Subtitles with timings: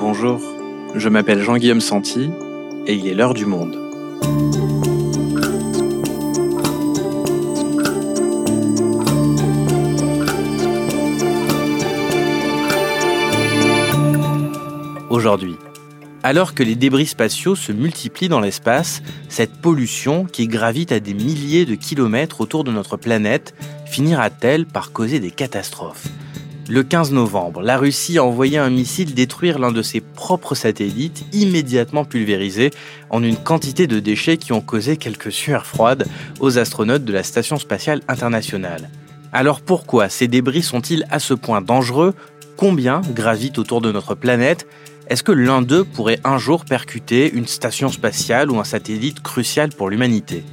[0.00, 0.40] Bonjour,
[0.94, 2.30] je m'appelle Jean-Guillaume Santi
[2.86, 3.76] et il est l'heure du monde.
[15.10, 15.56] Aujourd'hui,
[16.22, 21.12] alors que les débris spatiaux se multiplient dans l'espace, cette pollution qui gravite à des
[21.12, 23.54] milliers de kilomètres autour de notre planète
[23.84, 26.06] finira-t-elle par causer des catastrophes?
[26.70, 31.24] Le 15 novembre, la Russie a envoyé un missile détruire l'un de ses propres satellites,
[31.32, 32.70] immédiatement pulvérisé
[33.10, 36.06] en une quantité de déchets qui ont causé quelques sueurs froides
[36.38, 38.88] aux astronautes de la Station spatiale internationale.
[39.32, 42.14] Alors pourquoi ces débris sont-ils à ce point dangereux?
[42.56, 44.68] Combien gravitent autour de notre planète?
[45.08, 49.70] Est-ce que l'un d'eux pourrait un jour percuter une station spatiale ou un satellite crucial
[49.70, 50.44] pour l'humanité?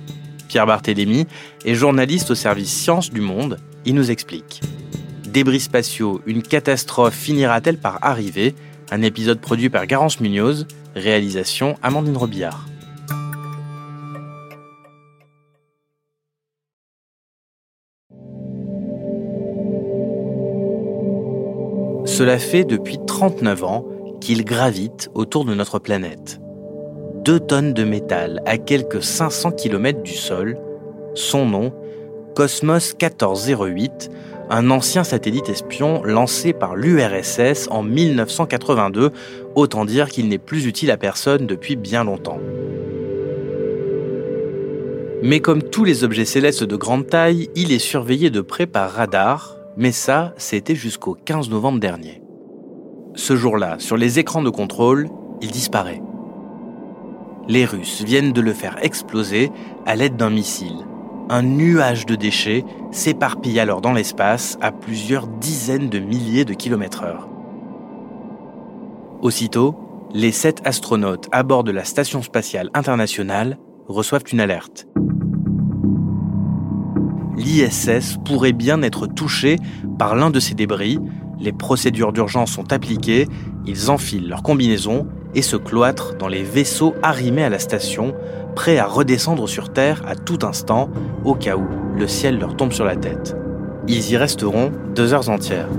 [0.47, 1.27] Pierre Barthélémy
[1.63, 3.59] est journaliste au service Sciences du Monde.
[3.85, 4.61] Il nous explique.
[5.37, 8.55] Débris spatiaux, une catastrophe finira-t-elle par arriver?
[8.89, 12.65] Un épisode produit par Garance Munoz, réalisation Amandine Robillard.
[22.05, 23.85] Cela fait depuis 39 ans
[24.19, 26.41] qu'il gravite autour de notre planète.
[27.23, 30.57] Deux tonnes de métal à quelques 500 km du sol.
[31.13, 31.71] Son nom,
[32.33, 34.09] Cosmos 1408,
[34.49, 39.11] un ancien satellite espion lancé par l'URSS en 1982,
[39.55, 42.39] autant dire qu'il n'est plus utile à personne depuis bien longtemps.
[45.23, 48.91] Mais comme tous les objets célestes de grande taille, il est surveillé de près par
[48.91, 52.21] radar, mais ça, c'était jusqu'au 15 novembre dernier
[53.17, 55.09] ce jour-là, sur les écrans de contrôle,
[55.41, 56.01] il disparaît.
[57.47, 59.51] Les Russes viennent de le faire exploser
[59.85, 60.85] à l'aide d'un missile.
[61.29, 67.03] Un nuage de déchets s'éparpille alors dans l'espace à plusieurs dizaines de milliers de kilomètres
[67.03, 67.27] heure.
[69.21, 69.75] Aussitôt,
[70.13, 74.87] les sept astronautes à bord de la Station spatiale internationale reçoivent une alerte.
[77.35, 79.57] L'ISS pourrait bien être touché
[79.99, 80.99] par l'un de ces débris
[81.39, 83.27] les procédures d'urgence sont appliquées,
[83.65, 88.15] ils enfilent leur combinaison et se cloîtrent dans les vaisseaux arrimés à la station,
[88.55, 90.89] prêts à redescendre sur Terre à tout instant,
[91.23, 93.37] au cas où le ciel leur tombe sur la tête.
[93.87, 95.69] Ils y resteront deux heures entières.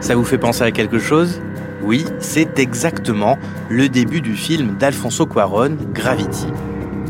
[0.00, 1.40] Ça vous fait penser à quelque chose?
[1.84, 6.48] Oui, c'est exactement le début du film d'Alfonso Cuaron, Gravity.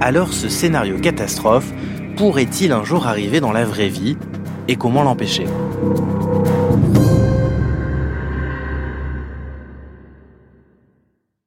[0.03, 1.73] Alors ce scénario catastrophe
[2.19, 4.19] pourrait-il un jour arriver dans la vraie vie?
[4.69, 5.47] Et comment l'empêcher?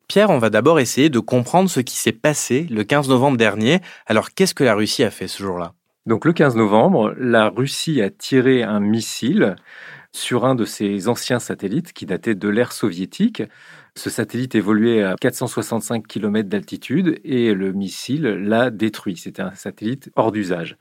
[0.09, 3.79] Pierre, on va d'abord essayer de comprendre ce qui s'est passé le 15 novembre dernier.
[4.07, 5.73] Alors qu'est-ce que la Russie a fait ce jour-là?
[6.07, 9.55] Donc le 15 novembre, la Russie a tiré un missile
[10.11, 13.43] sur un de ses anciens satellites qui datait de l'ère soviétique.
[13.95, 19.15] Ce satellite évoluait à 465 km d'altitude et le missile l'a détruit.
[19.15, 20.75] C'était un satellite hors d'usage.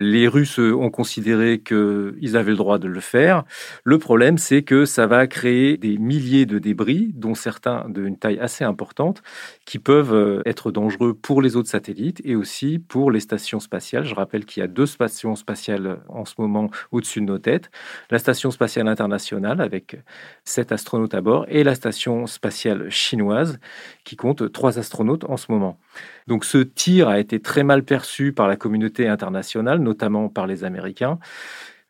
[0.00, 3.42] Les Russes ont considéré qu'ils avaient le droit de le faire.
[3.82, 8.38] Le problème, c'est que ça va créer des milliers de débris, dont certains d'une taille
[8.38, 9.22] assez importante,
[9.64, 14.04] qui peuvent euh, être dangereux pour les autres satellites et aussi pour les stations spatiales.
[14.04, 17.68] Je rappelle qu'il y a deux stations spatiales en ce moment au-dessus de nos têtes.
[18.10, 19.96] La station spatiale internationale avec
[20.44, 23.58] sept astronautes à bord et la station spatiale chinoise
[24.04, 25.80] qui compte trois astronautes en ce moment.
[26.26, 30.64] Donc ce tir a été très mal perçu par la communauté internationale, notamment par les
[30.64, 31.18] Américains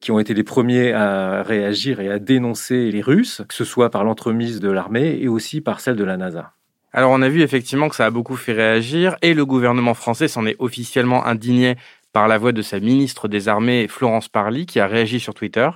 [0.01, 3.91] qui ont été les premiers à réagir et à dénoncer les Russes, que ce soit
[3.91, 6.53] par l'entremise de l'armée et aussi par celle de la NASA.
[6.93, 10.29] Alors on a vu effectivement que ça a beaucoup fait réagir et le gouvernement français
[10.29, 11.77] s'en est officiellement indigné
[12.13, 15.69] par la voix de sa ministre des Armées, Florence Parly, qui a réagi sur Twitter.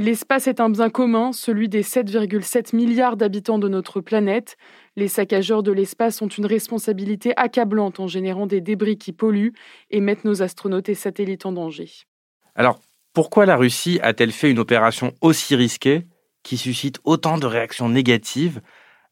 [0.00, 4.56] L'espace est un bien commun, celui des 7,7 milliards d'habitants de notre planète.
[4.94, 9.54] Les saccageurs de l'espace ont une responsabilité accablante en générant des débris qui polluent
[9.90, 11.90] et mettent nos astronautes et satellites en danger.
[12.54, 12.78] Alors,
[13.12, 16.06] pourquoi la Russie a-t-elle fait une opération aussi risquée
[16.44, 18.60] qui suscite autant de réactions négatives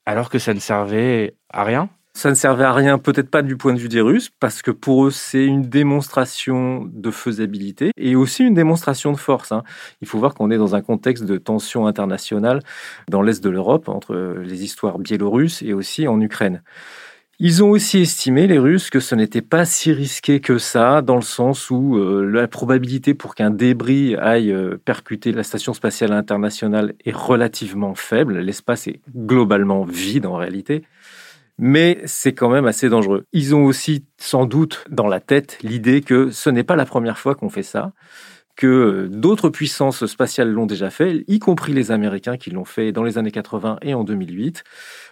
[0.04, 1.90] alors que ça ne servait à rien?
[2.16, 4.70] Ça ne servait à rien, peut-être pas du point de vue des Russes, parce que
[4.70, 9.52] pour eux, c'est une démonstration de faisabilité et aussi une démonstration de force.
[9.52, 9.64] Hein.
[10.00, 12.60] Il faut voir qu'on est dans un contexte de tension internationale
[13.10, 16.62] dans l'est de l'Europe, entre les histoires biélorusses et aussi en Ukraine.
[17.38, 21.16] Ils ont aussi estimé, les Russes, que ce n'était pas si risqué que ça, dans
[21.16, 26.12] le sens où euh, la probabilité pour qu'un débris aille euh, percuter la Station spatiale
[26.12, 28.38] internationale est relativement faible.
[28.38, 30.82] L'espace est globalement vide en réalité
[31.58, 33.24] mais c'est quand même assez dangereux.
[33.32, 37.18] Ils ont aussi sans doute dans la tête l'idée que ce n'est pas la première
[37.18, 37.92] fois qu'on fait ça,
[38.56, 43.02] que d'autres puissances spatiales l'ont déjà fait, y compris les Américains qui l'ont fait dans
[43.02, 44.64] les années 80 et en 2008.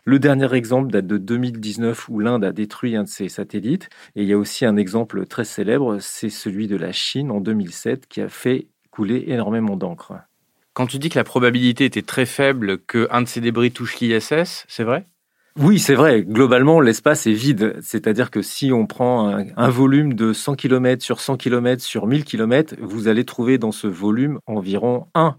[0.04, 3.90] Le dernier exemple date de 2019 où l'Inde a détruit un de ses satellites.
[4.16, 7.40] Et il y a aussi un exemple très célèbre, c'est celui de la Chine en
[7.40, 10.14] 2007 qui a fait couler énormément d'encre.
[10.72, 14.64] Quand tu dis que la probabilité était très faible qu'un de ces débris touche l'ISS,
[14.66, 15.06] c'est vrai?
[15.56, 16.22] Oui, c'est vrai.
[16.22, 17.76] Globalement, l'espace est vide.
[17.80, 22.24] C'est-à-dire que si on prend un, volume de 100 km sur 100 km sur 1000
[22.24, 25.36] km, vous allez trouver dans ce volume environ un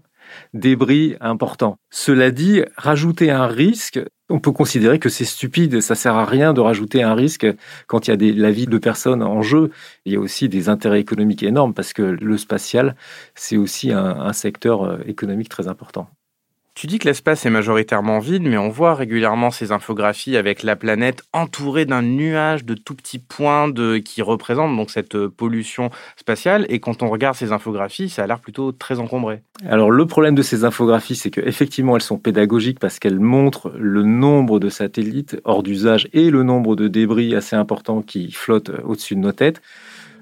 [0.54, 1.76] débris important.
[1.90, 5.82] Cela dit, rajouter un risque, on peut considérer que c'est stupide.
[5.82, 7.46] Ça sert à rien de rajouter un risque
[7.86, 9.70] quand il y a des, la vie de personnes en jeu.
[10.06, 12.96] Il y a aussi des intérêts économiques énormes parce que le spatial,
[13.34, 16.08] c'est aussi un secteur euh, économique très important.
[16.76, 20.76] Tu dis que l'espace est majoritairement vide, mais on voit régulièrement ces infographies avec la
[20.76, 23.72] planète entourée d'un nuage de tout petits points
[24.04, 25.88] qui représentent donc cette euh, pollution
[26.18, 26.66] spatiale.
[26.68, 29.40] Et quand on regarde ces infographies, ça a l'air plutôt très encombré.
[29.66, 34.02] Alors le problème de ces infographies, c'est qu'effectivement elles sont pédagogiques parce qu'elles montrent le
[34.02, 38.82] nombre de satellites hors d'usage et le nombre de débris assez importants qui flottent euh,
[38.84, 39.62] au-dessus de nos têtes.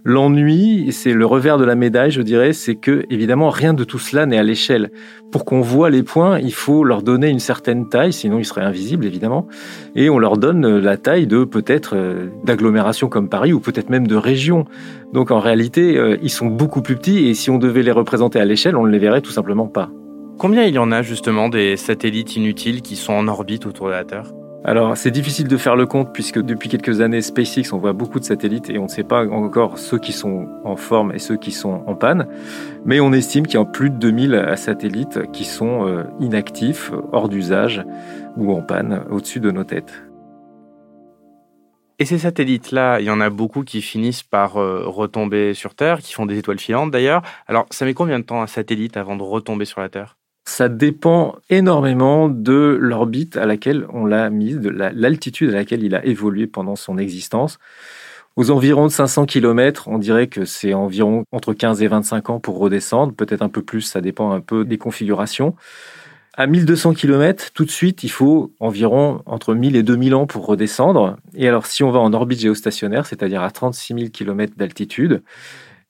[0.07, 3.99] L'ennui, c'est le revers de la médaille, je dirais, c'est que évidemment rien de tout
[3.99, 4.91] cela n'est à l'échelle.
[5.33, 8.61] Pour qu'on voit les points, il faut leur donner une certaine taille, sinon ils seraient
[8.61, 9.49] invisibles évidemment,
[9.97, 14.07] et on leur donne la taille de peut-être euh, d'agglomération comme Paris ou peut-être même
[14.07, 14.67] de région.
[15.15, 18.39] Donc en réalité, euh, ils sont beaucoup plus petits et si on devait les représenter
[18.39, 19.89] à l'échelle, on ne les verrait tout simplement pas.
[20.37, 23.93] Combien il y en a justement des satellites inutiles qui sont en orbite autour de
[23.93, 24.31] la Terre?
[24.67, 28.19] Alors, c'est difficile de faire le compte puisque depuis quelques années, SpaceX, on voit beaucoup
[28.19, 31.37] de satellites et on ne sait pas encore ceux qui sont en forme et ceux
[31.37, 32.27] qui sont en panne.
[32.87, 37.29] Mais on estime qu'il y a plus de 2000 satellites qui sont euh, inactifs, hors
[37.29, 37.85] d'usage
[38.39, 40.03] ou en panne au-dessus de nos têtes.
[41.99, 46.01] Et ces satellites-là, il y en a beaucoup qui finissent par euh, retomber sur Terre,
[46.01, 47.21] qui font des étoiles filantes d'ailleurs.
[47.49, 50.17] Alors, ça met combien de temps un satellite avant de retomber sur la Terre?
[50.45, 55.95] Ça dépend énormément de l'orbite à laquelle on l'a mise, de l'altitude à laquelle il
[55.95, 57.59] a évolué pendant son existence.
[58.37, 62.41] Aux environs de 500 km, on dirait que c'est environ entre 15 et 25 ans
[62.41, 65.55] pour redescendre, peut-être un peu plus, ça dépend un peu des configurations.
[66.37, 70.47] À 1200 km, tout de suite, il faut environ entre 1000 et 2000 ans pour
[70.47, 71.17] redescendre.
[71.37, 75.23] Et alors, si on va en orbite géostationnaire, c'est-à-dire à 36 000 km d'altitude,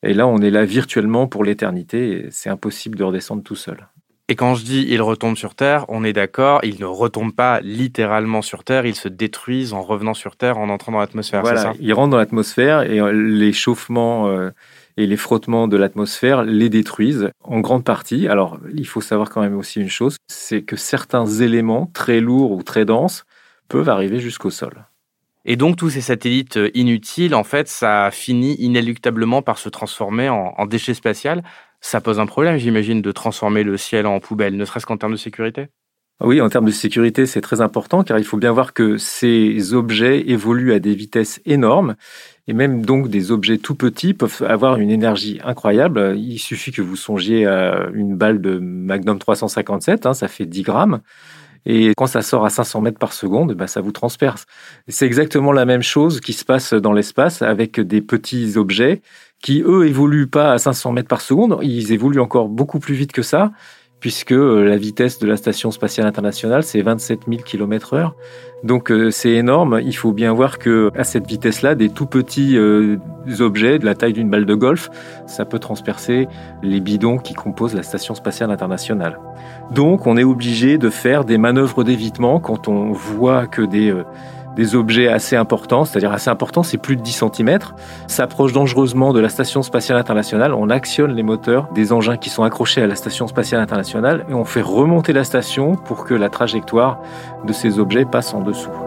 [0.02, 3.88] et là, on est là virtuellement pour l'éternité, c'est impossible de redescendre tout seul.
[4.28, 7.60] Et quand je dis ils retombent sur Terre, on est d'accord, ils ne retombent pas
[7.60, 11.42] littéralement sur Terre, ils se détruisent en revenant sur Terre, en entrant dans l'atmosphère.
[11.42, 11.72] Voilà, ça?
[11.78, 14.50] ils rentrent dans l'atmosphère et euh, l'échauffement euh,
[14.96, 18.26] et les frottements de l'atmosphère les détruisent en grande partie.
[18.26, 22.52] Alors, il faut savoir quand même aussi une chose, c'est que certains éléments très lourds
[22.52, 23.26] ou très denses
[23.68, 24.86] peuvent arriver jusqu'au sol.
[25.46, 30.30] Et donc tous ces satellites euh, inutiles, en fait, ça finit inéluctablement par se transformer
[30.30, 31.42] en, en déchets spatial.
[31.86, 35.12] Ça pose un problème, j'imagine, de transformer le ciel en poubelle, ne serait-ce qu'en termes
[35.12, 35.66] de sécurité?
[36.22, 39.74] Oui, en termes de sécurité, c'est très important car il faut bien voir que ces
[39.74, 41.94] objets évoluent à des vitesses énormes
[42.46, 46.14] et même donc des objets tout petits peuvent avoir une énergie incroyable.
[46.16, 50.62] Il suffit que vous songiez à une balle de Magnum 357, hein, ça fait 10
[50.62, 51.00] grammes.
[51.66, 54.46] Et quand ça sort à 500 mètres par seconde, bah, ça vous transperce.
[54.88, 59.02] C'est exactement la même chose qui se passe dans l'espace avec des petits objets
[59.44, 61.58] qui, eux, évoluent pas à 500 mètres par seconde.
[61.62, 63.52] Ils évoluent encore beaucoup plus vite que ça
[64.00, 68.16] puisque euh, la vitesse de la Station spatiale internationale, c'est 27 000 km heure.
[68.62, 69.80] Donc euh, c'est énorme.
[69.82, 72.96] Il faut bien voir que à cette vitesse-là, des tout petits euh,
[73.40, 74.90] objets de la taille d'une balle de golf,
[75.26, 76.28] ça peut transpercer
[76.62, 79.18] les bidons qui composent la Station spatiale internationale.
[79.70, 83.94] Donc on est obligé de faire des manœuvres d'évitement quand on voit que des
[84.56, 87.58] des objets assez importants, c'est-à-dire assez importants, c'est plus de 10 cm,
[88.06, 92.42] s'approche dangereusement de la Station spatiale internationale, on actionne les moteurs des engins qui sont
[92.42, 96.28] accrochés à la Station spatiale internationale et on fait remonter la station pour que la
[96.28, 97.00] trajectoire
[97.44, 98.83] de ces objets passe en dessous.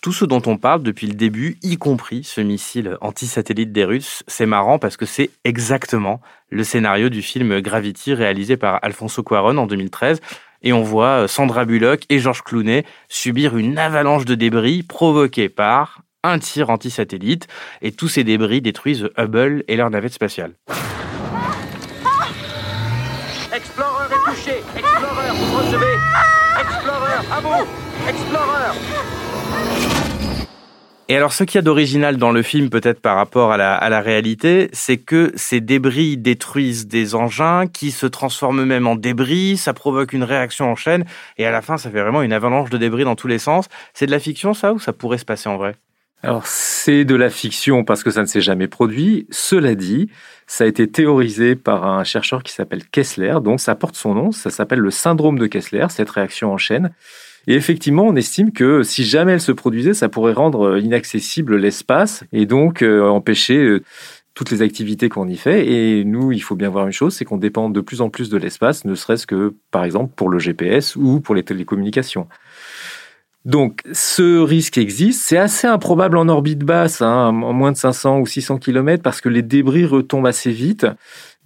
[0.00, 4.22] Tout ce dont on parle depuis le début, y compris ce missile anti-satellite des Russes,
[4.26, 6.20] c'est marrant parce que c'est exactement
[6.50, 10.20] le scénario du film Gravity réalisé par Alfonso Cuarón en 2013.
[10.62, 15.48] Et on voit euh, Sandra Bullock et Georges Clooney subir une avalanche de débris provoquée
[15.48, 17.46] par un tir anti-satellite.
[17.82, 20.54] Et tous ces débris détruisent Hubble et leur navette spatiale.
[23.54, 25.94] Explorer est touché Explorer, vous recevez
[26.58, 27.66] Explorer, à vous
[28.08, 29.07] Explorer
[31.08, 34.00] et alors, ce qu'il y a d'original dans le film, peut-être par rapport à la,
[34.00, 39.72] réalité, c'est que ces débris détruisent des engins qui se transforment eux-mêmes en débris, ça
[39.72, 41.06] provoque une réaction en chaîne,
[41.38, 43.68] et à la fin, ça fait vraiment une avalanche de débris dans tous les sens.
[43.94, 45.76] C'est de la fiction, ça, ou ça pourrait se passer en vrai?
[46.22, 49.28] Alors c'est de la fiction parce que ça ne s'est jamais produit.
[49.30, 50.10] Cela dit,
[50.48, 54.32] ça a été théorisé par un chercheur qui s'appelle Kessler, donc ça porte son nom,
[54.32, 56.90] ça s'appelle le syndrome de Kessler, cette réaction en chaîne.
[57.48, 62.22] Et effectivement, on estime que si jamais elle se produisait, ça pourrait rendre inaccessible l'espace
[62.30, 63.82] et donc euh, empêcher euh,
[64.34, 65.66] toutes les activités qu'on y fait.
[65.66, 68.28] Et nous, il faut bien voir une chose, c'est qu'on dépend de plus en plus
[68.28, 72.28] de l'espace, ne serait-ce que, par exemple, pour le GPS ou pour les télécommunications.
[73.48, 75.22] Donc, ce risque existe.
[75.22, 79.22] C'est assez improbable en orbite basse, hein, en moins de 500 ou 600 km, parce
[79.22, 80.86] que les débris retombent assez vite.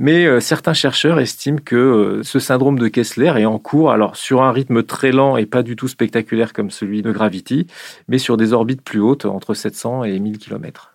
[0.01, 4.17] Mais euh, certains chercheurs estiment que euh, ce syndrome de Kessler est en cours, alors
[4.17, 7.69] sur un rythme très lent et pas du tout spectaculaire comme celui de Gravity,
[8.09, 10.95] mais sur des orbites plus hautes, entre 700 et 1000 km.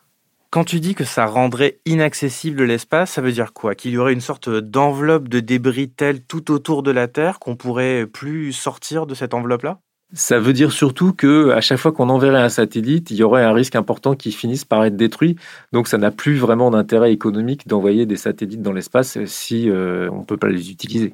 [0.49, 3.75] Quand tu dis que ça rendrait inaccessible l'espace, ça veut dire quoi?
[3.75, 7.55] Qu'il y aurait une sorte d'enveloppe de débris telle tout autour de la Terre qu'on
[7.55, 9.79] pourrait plus sortir de cette enveloppe-là?
[10.13, 13.43] Ça veut dire surtout que à chaque fois qu'on enverrait un satellite, il y aurait
[13.43, 15.35] un risque important qu'il finisse par être détruit.
[15.73, 20.19] Donc ça n'a plus vraiment d'intérêt économique d'envoyer des satellites dans l'espace si euh, on
[20.19, 21.13] ne peut pas les utiliser.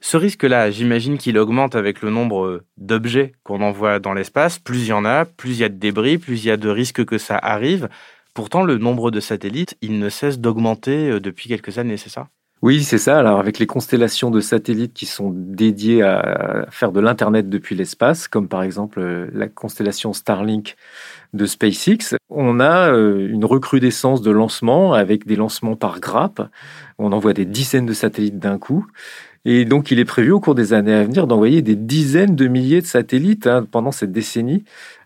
[0.00, 4.58] Ce risque-là, j'imagine qu'il augmente avec le nombre d'objets qu'on envoie dans l'espace.
[4.58, 6.58] Plus il y en a, plus il y a de débris, plus il y a
[6.58, 7.88] de risques que ça arrive.
[8.34, 12.28] Pourtant, le nombre de satellites, il ne cesse d'augmenter euh, depuis quelques années, c'est ça?
[12.64, 13.18] Oui, c'est ça.
[13.18, 18.26] Alors avec les constellations de satellites qui sont dédiées à faire de l'Internet depuis l'espace,
[18.26, 20.74] comme par exemple euh, la constellation Starlink
[21.34, 26.40] de SpaceX, on a euh, une recrudescence de lancements avec des lancements par grappe.
[26.96, 28.86] On envoie des dizaines de satellites d'un coup.
[29.44, 32.46] Et donc, il est prévu au cours des années à venir d'envoyer des dizaines de
[32.46, 34.64] milliers de satellites hein, pendant cette décennie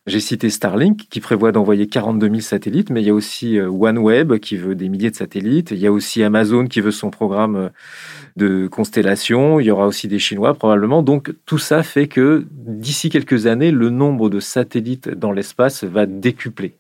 [0.09, 3.69] j'ai cité Starlink qui prévoit d'envoyer 42 000 satellites, mais il y a aussi euh,
[3.69, 5.71] OneWeb qui veut des milliers de satellites.
[5.71, 7.69] Il y a aussi Amazon qui veut son programme euh,
[8.37, 9.61] de constellation.
[9.61, 11.03] Il y aura aussi des Chinois probablement.
[11.03, 16.07] Donc tout ça fait que d'ici quelques années, le nombre de satellites dans l'espace va
[16.07, 16.79] décupler.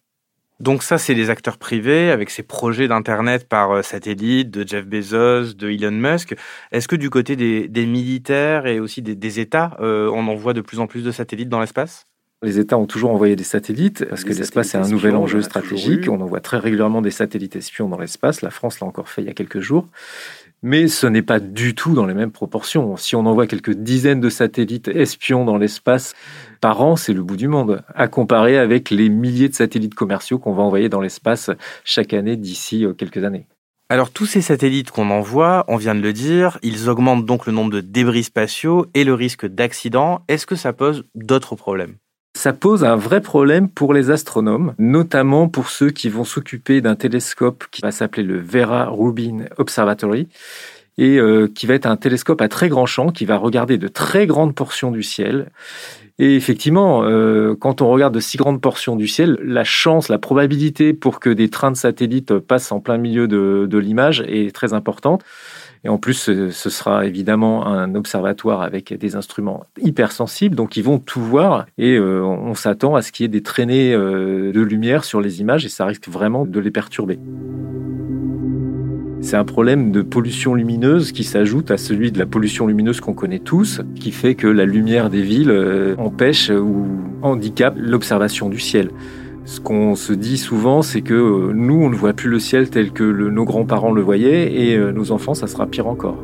[0.58, 4.86] Donc ça, c'est les acteurs privés avec ces projets d'Internet par euh, satellite de Jeff
[4.86, 6.34] Bezos, de Elon Musk.
[6.72, 10.86] Est-ce que du côté des, militaires et aussi des, États, on envoie de plus en
[10.86, 12.08] plus de satellites dans l'espace?
[12.42, 16.08] Les États ont toujours envoyé des satellites parce que l'espace est un nouvel enjeu stratégique.
[16.08, 18.42] On envoie très régulièrement des satellites espions dans l'espace.
[18.42, 19.88] La France l'a encore fait il y a quelques jours.
[20.62, 22.96] Mais ce n'est pas du tout dans les mêmes proportions.
[22.96, 26.14] Si on envoie quelques dizaines de satellites espions dans l'espace
[26.60, 30.38] par an, c'est le bout du monde, à comparer avec les milliers de satellites commerciaux
[30.38, 31.50] qu'on va envoyer dans l'espace
[31.84, 33.46] chaque année d'ici euh, quelques années.
[33.88, 37.52] Alors tous ces satellites qu'on envoie, on vient de le dire, ils augmentent donc le
[37.52, 40.22] nombre de débris spatiaux et le risque d'accident.
[40.28, 41.94] Est-ce que ça pose d'autres problèmes?
[42.38, 46.94] Ça pose un vrai problème pour les astronomes, notamment pour ceux qui vont s'occuper d'un
[46.94, 50.28] télescope qui va s'appeler le Vera Rubin Observatory
[50.98, 53.88] et euh, qui va être un télescope à très grand champ qui va regarder de
[53.88, 55.50] très grandes portions du ciel.
[56.20, 60.18] Et effectivement, euh, quand on regarde de si grandes portions du ciel, la chance, la
[60.18, 64.74] probabilité pour que des trains de satellites passent en plein milieu de l'image est très
[64.74, 65.24] importante.
[65.84, 70.98] Et en plus, ce sera évidemment un observatoire avec des instruments hypersensibles, donc ils vont
[70.98, 74.60] tout voir et euh, on s'attend à ce qu'il y ait des traînées euh, de
[74.60, 77.18] lumière sur les images et ça risque vraiment de les perturber.
[79.20, 83.14] C'est un problème de pollution lumineuse qui s'ajoute à celui de la pollution lumineuse qu'on
[83.14, 86.86] connaît tous, qui fait que la lumière des villes euh, empêche ou
[87.22, 88.90] handicape l'observation du ciel.
[89.48, 92.68] Ce qu'on se dit souvent, c'est que euh, nous, on ne voit plus le ciel
[92.68, 96.18] tel que nos grands-parents le voyaient, et euh, nos enfants, ça sera pire encore.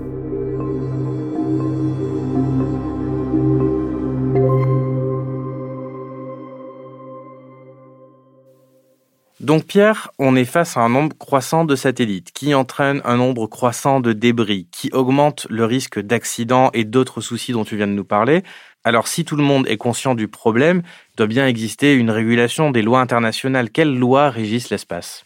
[9.54, 13.46] Donc Pierre, on est face à un nombre croissant de satellites qui entraîne un nombre
[13.46, 17.92] croissant de débris, qui augmente le risque d'accidents et d'autres soucis dont tu viens de
[17.92, 18.42] nous parler.
[18.82, 20.82] Alors si tout le monde est conscient du problème,
[21.16, 23.70] doit bien exister une régulation des lois internationales.
[23.70, 25.24] Quelles lois régissent l'espace?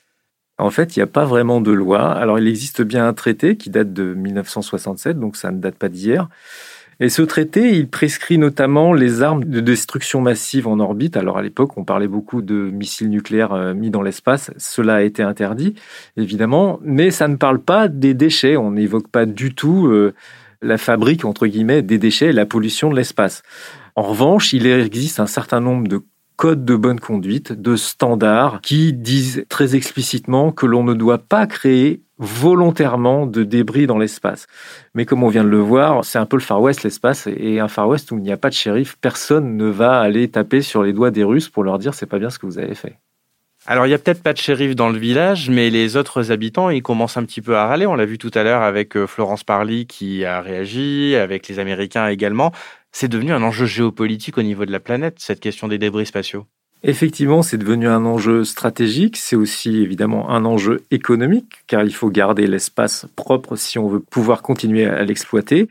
[0.59, 2.13] En fait, il n'y a pas vraiment de loi.
[2.13, 5.89] Alors, il existe bien un traité qui date de 1967, donc ça ne date pas
[5.89, 6.29] d'hier.
[7.01, 11.17] Et ce traité, il prescrit notamment les armes de destruction massive en orbite.
[11.17, 14.51] Alors à l'époque, on parlait beaucoup de missiles nucléaires euh, mis dans l'espace.
[14.57, 15.75] Cela a été interdit,
[16.17, 18.57] évidemment, mais ça ne parle pas des déchets.
[18.57, 20.13] On n'évoque pas du tout euh,
[20.61, 23.43] la fabrique, entre guillemets, des déchets et la pollution de l'espace.
[23.95, 26.03] En revanche, il existe un certain nombre de
[26.39, 31.49] codes de bonne conduite, de standards qui disent très explicitement que l'on ne doit pas
[31.49, 34.47] créer volontairement de débris dans l'espace.
[34.95, 37.59] Mais comme on vient de le voir, c'est un peu le Far West l'espace et
[37.59, 40.63] un Far West où il n'y a pas de shérif, personne ne va aller taper
[40.63, 42.77] sur les doigts des Russes pour leur dire c'est pas bien ce que vous avez
[42.77, 42.99] fait.
[43.67, 46.71] Alors, il n'y a peut-être pas de shérif dans le village, mais les autres habitants,
[46.71, 47.85] ils commencent un petit peu à râler.
[47.85, 51.59] On l'a vu tout à l'heure avec euh, Florence Parly qui a réagi, avec les
[51.59, 52.53] Américains également.
[52.93, 56.47] C'est devenu un enjeu géopolitique au niveau de la planète, cette question des débris spatiaux.
[56.85, 62.09] Effectivement, c'est devenu un enjeu stratégique, c'est aussi évidemment un enjeu économique, car il faut
[62.09, 65.69] garder l'espace propre si on veut pouvoir continuer à l'exploiter.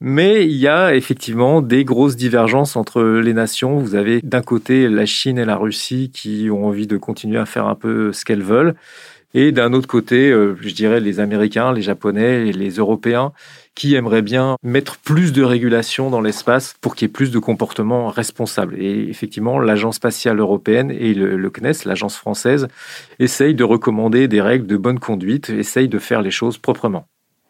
[0.00, 3.78] Mais il y a effectivement des grosses divergences entre les nations.
[3.78, 7.46] Vous avez d'un côté la Chine et la Russie qui ont envie de continuer à
[7.46, 8.74] faire un peu ce qu'elles veulent.
[9.34, 13.32] Et d'un autre côté, euh, je dirais les Américains, les Japonais et les Européens
[13.74, 17.38] qui aimeraient bien mettre plus de régulation dans l'espace pour qu'il y ait plus de
[17.38, 18.74] comportements responsables.
[18.76, 22.66] Et effectivement, l'Agence spatiale européenne et le, CNES, l'agence française,
[23.20, 27.06] essayent de recommander des règles de bonne conduite, essayent de faire les choses proprement.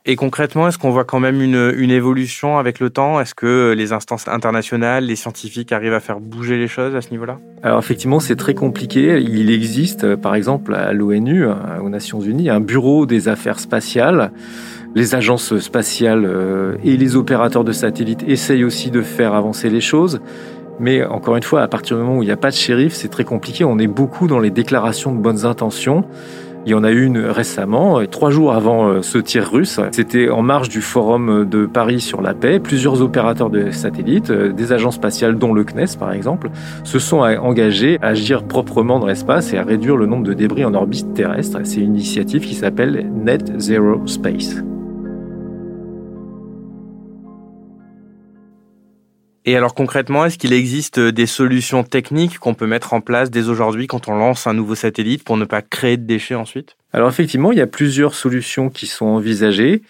[0.07, 3.21] Et concrètement, est-ce qu'on voit quand même une, une, évolution avec le temps?
[3.21, 7.11] Est-ce que les instances internationales, les scientifiques arrivent à faire bouger les choses à ce
[7.11, 7.39] niveau-là?
[7.63, 9.21] Alors effectivement, c'est très compliqué.
[9.21, 11.47] Il existe, par exemple, à l'ONU,
[11.83, 14.33] aux Nations Unies, un bureau des affaires spatiales
[14.95, 19.81] les agences spatiales euh, et les opérateurs de satellites essayent aussi de faire avancer les
[19.81, 20.21] choses.
[20.81, 22.95] Mais encore une fois, à partir du moment où il n'y a pas de shérif,
[22.95, 23.65] c'est très compliqué.
[23.65, 26.05] On est beaucoup dans les déclarations de bonnes intentions.
[26.67, 29.81] Il y en a une récemment, trois jours avant euh, ce tir russe.
[29.93, 32.59] C'était en marge du forum de Paris sur la paix.
[32.59, 36.51] Plusieurs opérateurs de satellites, euh, des agences spatiales, dont le CNES par exemple,
[36.85, 40.65] se sont engagés à agir proprement dans l'espace et à réduire le nombre de débris
[40.65, 41.59] en orbite terrestre.
[41.65, 44.63] C'est une initiative qui s'appelle Net Zero Space.
[49.49, 53.49] Et alors concrètement, est-ce qu'il existe des solutions techniques qu'on peut mettre en place dès
[53.49, 56.77] aujourd'hui quand on lance un nouveau satellite pour ne pas créer de déchets ensuite?
[56.93, 59.81] Alors effectivement, il y a plusieurs solutions qui sont envisagées.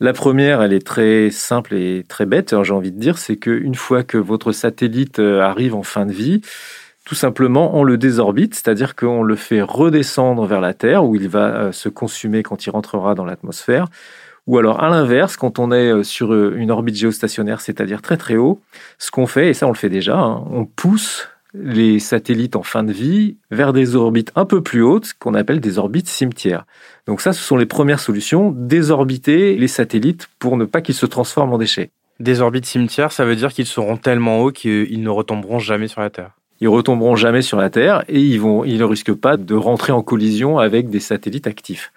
[0.00, 3.74] La première, elle est très simple et très bête, j'ai envie de dire, c'est qu'une
[3.74, 6.40] fois que votre satellite euh, arrive en fin de vie,
[7.04, 11.28] tout simplement, on le désorbite, c'est-à-dire qu'on le fait redescendre vers la Terre, où il
[11.28, 13.88] va euh, se consumer quand il rentrera dans l'atmosphère.
[14.46, 18.16] Ou alors à l'inverse, quand on est euh, sur euh, une orbite géostationnaire, c'est-à-dire très
[18.16, 18.60] très haut,
[18.98, 22.62] ce qu'on fait, et ça on le fait déjà, hein, on pousse les satellites en
[22.62, 26.64] fin de vie vers des orbites un peu plus hautes, qu'on appelle des orbites cimetières.
[27.06, 31.06] Donc ça, ce sont les premières solutions, désorbiter les satellites pour ne pas qu'ils se
[31.06, 31.90] transforment en déchets.
[32.20, 36.00] Des orbites cimetières, ça veut dire qu'ils seront tellement hauts qu'ils ne retomberont jamais sur
[36.00, 36.30] la Terre.
[36.60, 39.92] Ils retomberont jamais sur la Terre et ils, vont, ils ne risquent pas de rentrer
[39.92, 41.92] en collision avec des satellites actifs.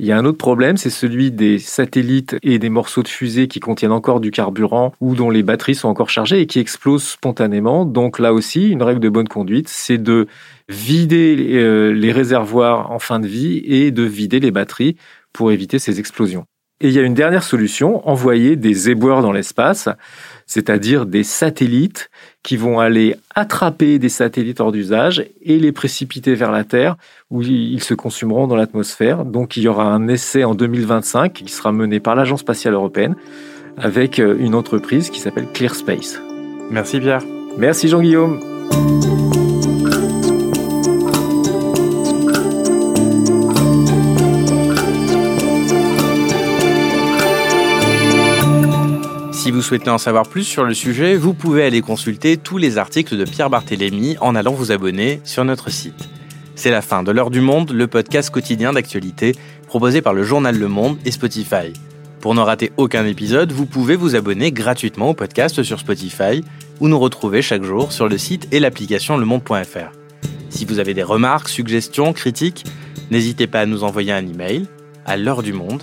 [0.00, 3.46] Il y a un autre problème, c'est celui des satellites et des morceaux de fusée
[3.46, 7.04] qui contiennent encore du carburant ou dont les batteries sont encore chargées et qui explosent
[7.04, 7.84] spontanément.
[7.84, 10.26] Donc là aussi, une règle de bonne conduite, c'est de
[10.68, 14.96] vider euh, les réservoirs en fin de vie et de vider les batteries
[15.32, 16.44] pour éviter ces explosions.
[16.84, 19.88] Et il y a une dernière solution, envoyer des éboueurs dans l'espace,
[20.44, 22.10] c'est-à-dire des satellites
[22.42, 26.96] qui vont aller attraper des satellites hors d'usage et les précipiter vers la Terre
[27.30, 29.24] où ils se consumeront dans l'atmosphère.
[29.24, 33.16] Donc il y aura un essai en 2025 qui sera mené par l'Agence spatiale européenne
[33.78, 36.20] avec euh, une entreprise qui s'appelle ClearSpace.
[36.70, 37.22] Merci Pierre.
[37.56, 38.40] Merci Jean-Guillaume.
[49.64, 53.24] Souhaitez en savoir plus sur le sujet, vous pouvez aller consulter tous les articles de
[53.24, 56.10] Pierre Barthélémy en allant vous abonner sur notre site.
[56.54, 59.32] C'est la fin de L'heure du monde, le podcast quotidien d'actualité
[59.66, 61.72] proposé par le journal Le Monde et Spotify.
[62.20, 66.44] Pour ne rater aucun épisode, vous pouvez vous abonner gratuitement au podcast sur Spotify
[66.80, 69.92] ou nous retrouver chaque jour sur le site et l'application lemonde.fr.
[70.50, 72.64] Si vous avez des remarques, suggestions, critiques,
[73.10, 74.66] n'hésitez pas à nous envoyer un email
[75.06, 75.82] à l'heure du monde